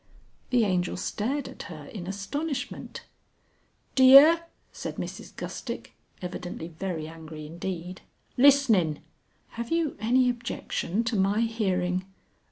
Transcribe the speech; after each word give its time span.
The 0.49 0.65
Angel 0.65 0.97
stared 0.97 1.47
at 1.47 1.61
her 1.69 1.85
in 1.85 2.07
astonishment. 2.07 3.03
"D'year!" 3.93 4.45
said 4.71 4.95
Mrs 4.95 5.35
Gustick, 5.35 5.93
evidently 6.23 6.69
very 6.69 7.07
angry 7.07 7.45
indeed. 7.45 8.01
"Listenin'." 8.35 9.01
"Have 9.49 9.71
you 9.71 9.95
any 9.99 10.27
objection 10.27 11.03
to 11.03 11.15
my 11.15 11.41
hearing...." 11.41 12.05